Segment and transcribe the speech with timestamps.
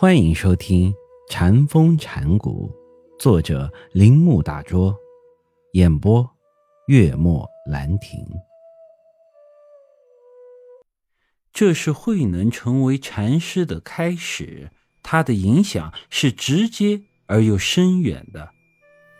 [0.00, 0.92] 欢迎收听
[1.28, 2.70] 《禅风禅谷，
[3.18, 4.96] 作者铃木大拙，
[5.72, 6.24] 演播
[6.86, 8.24] 月末兰亭。
[11.52, 14.70] 这是慧能成为禅师的开始，
[15.02, 18.50] 他的影响是直接而又深远的。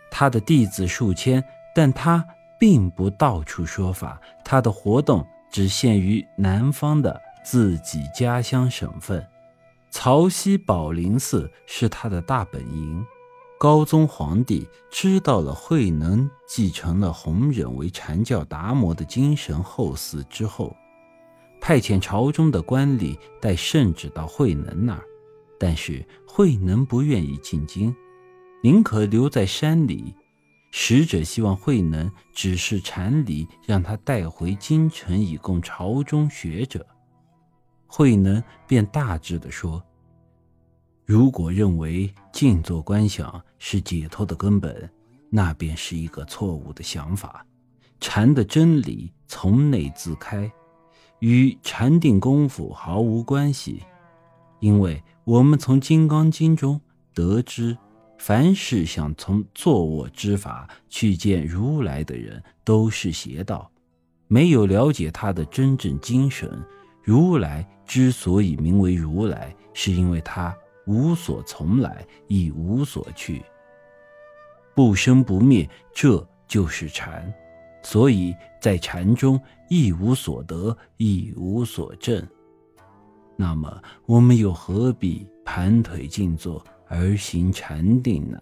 [0.09, 1.43] 他的弟子数千，
[1.75, 2.25] 但他
[2.57, 9.27] 并不到处说法，他的活动只限于南方的自己家乡省份。
[9.91, 13.05] 曹溪宝林寺是他的大本营。
[13.59, 20.73] 高宗皇帝知道了慧能继承了弘忍为禅教达摩的精神后嗣之后，
[21.59, 25.03] 派遣朝中的官吏带圣旨到慧能那儿，
[25.59, 27.93] 但是慧能不愿意进京，
[28.63, 30.15] 宁可留在山里。
[30.71, 36.85] 使者希望慧能指示禅礼，让他带回京城以供朝中学者。
[37.91, 39.83] 慧能便大致的说
[41.05, 44.87] ：“如果认为静坐观想是解脱的根本，
[45.31, 47.43] 那便是一个错误的想法。
[47.99, 50.49] 禅的真理从内自开，
[51.17, 53.81] 与禅定功夫毫无关系。
[54.59, 56.79] 因为我们从《金刚经》中
[57.15, 57.75] 得知，
[58.19, 63.71] 凡是想从坐卧之法去见如来的人，都是邪道，
[64.27, 66.63] 没有了解他的真正精神。
[67.03, 73.41] 如来。”之所以名为如来，是因为他无所从来，亦无所去，
[74.75, 77.33] 不生不灭，这就是禅。
[77.81, 82.23] 所以在禅中亦无所得，亦无所证。
[83.35, 88.39] 那么我们又何必盘腿静坐而行禅定呢？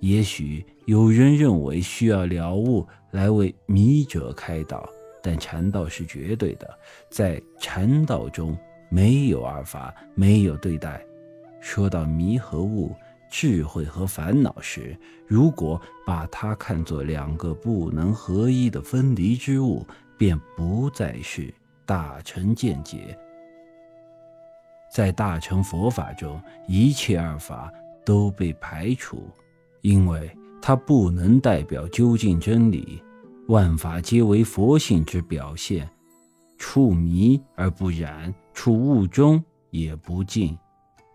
[0.00, 4.88] 也许有人认为需要了悟来为迷者开导。
[5.26, 6.78] 但禅道是绝对的，
[7.10, 8.56] 在禅道中
[8.88, 11.04] 没有二法，没有对待。
[11.60, 12.94] 说到迷和悟、
[13.28, 19.84] 智慧和烦恼时，如果把它看作两个不能合一的分离之物，
[20.16, 21.52] 便不再是
[21.84, 23.18] 大乘见解。
[24.88, 27.72] 在大乘佛法中，一切二法
[28.04, 29.28] 都被排除，
[29.80, 30.30] 因为
[30.62, 33.02] 它不能代表究竟真理。
[33.48, 35.88] 万法皆为佛性之表现，
[36.58, 40.56] 处迷而不染，处悟中也不净。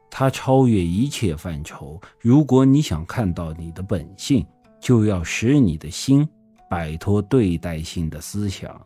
[0.10, 2.00] 它超越一切范畴。
[2.20, 4.46] 如果你想看到你的本性，
[4.80, 6.28] 就要使你的心
[6.70, 8.80] 摆脱对待性的思想，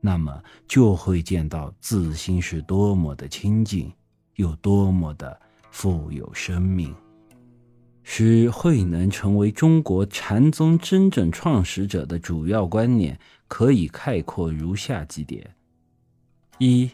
[0.00, 3.90] 那么就会见到自心是多么的清净，
[4.36, 5.38] 又多么的
[5.70, 6.94] 富有生命。
[8.04, 13.18] 使慧能成为中国禅宗真正创始者的主要观念，
[13.48, 15.54] 可以概括如下几点：
[16.58, 16.90] 一、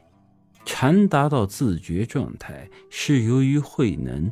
[0.65, 4.31] 禅达到自觉状态是由于慧能。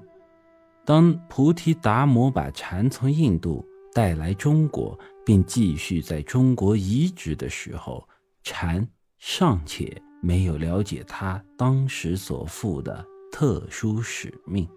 [0.85, 8.07] 当菩提达摩把禅从印度带来中国，并继续在中国移植的时候，
[8.45, 8.87] 禅
[9.19, 14.69] 尚且没有了解他当时所负的特殊使命。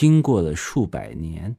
[0.00, 1.56] 经过了数百年，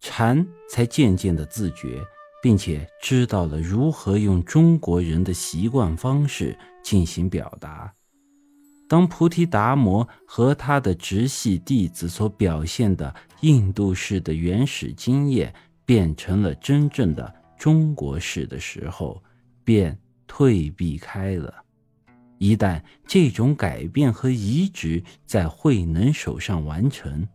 [0.00, 2.02] 禅才渐渐的自觉，
[2.42, 7.92] 并且知道了如何用中国人的习惯方式进行表达。
[8.88, 15.52] 当菩提达摩和他的直系弟子所表现的印度式的原始经验
[15.84, 19.22] 变成了真正的中国式的时候，
[19.64, 21.52] 便退避开了。
[22.38, 27.28] 一旦这种改变和移植在慧能手上完成，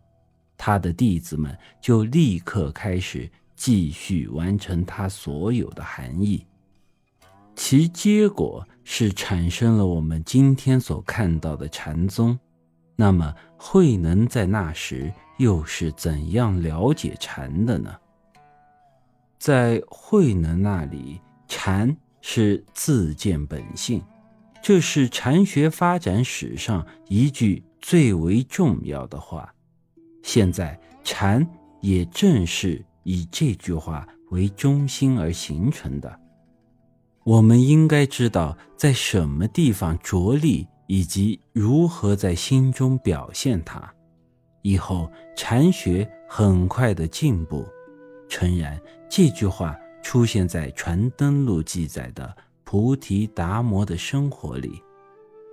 [0.58, 6.44] 他的弟子们就立刻开始继续完成他所有的含义，
[7.54, 12.38] 其结果是产生了我们今天所看到的禅宗。
[12.96, 17.96] 那么，慧能在那时又是怎样了解禅的呢？
[19.38, 24.02] 在慧能那里，禅是自见本性，
[24.60, 29.54] 这是禅学发展史上一句最为重要的话。
[30.28, 31.48] 现在禅
[31.80, 36.20] 也正是以这句话为中心而形成的。
[37.24, 43.90] 我们应该知道在什么地方着力，以及如何在心中表现它。
[44.60, 47.66] 以后禅学很快的进步。
[48.28, 48.78] 诚然，
[49.08, 54.82] 这句话出现在《传灯录》记载的菩提达摩的生活里，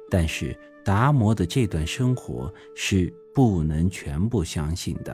[0.09, 3.13] 但是达摩的这段生活是。
[3.35, 5.13] 不能全部相信的。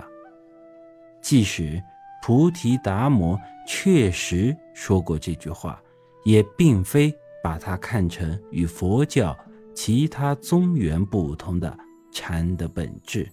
[1.23, 1.81] 即使
[2.21, 3.35] 菩提达摩
[3.67, 5.81] 确实说过这句话，
[6.23, 7.11] 也并非
[7.43, 9.35] 把它看成与佛教
[9.73, 11.75] 其他宗源不同的
[12.13, 13.27] 禅的本质。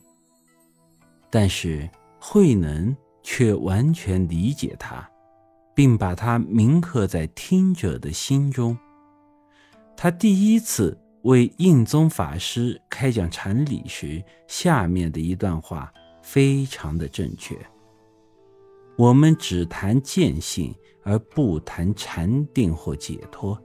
[1.28, 1.86] 但是
[2.18, 5.06] 慧能却完全理解他，
[5.74, 8.74] 并把他铭刻在听者的心中。
[9.94, 15.92] 他第一次为印宗法师开讲禅理时，下面的一段话
[16.22, 17.58] 非常的正确：
[18.96, 23.60] 我们只谈见性，而不谈禅定或解脱。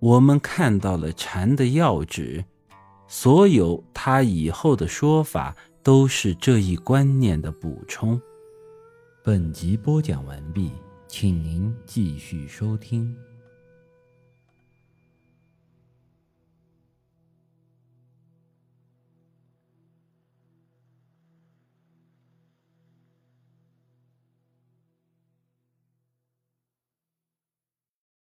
[0.00, 2.44] 我们看到了禅的要旨，
[3.06, 8.20] 所有他以后的说法都是这一观念的补充。
[9.22, 10.72] 本集播讲完毕，
[11.06, 13.16] 请您继续收听。